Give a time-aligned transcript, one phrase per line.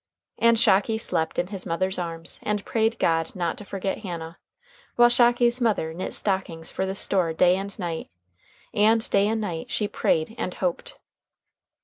[0.39, 4.39] And Shocky slept in his mother's arms and prayed God not to forget Hannah,
[4.95, 8.09] while Shocky's mother knit stockings for the store day and night,
[8.73, 10.97] and day and night she prayed and hoped.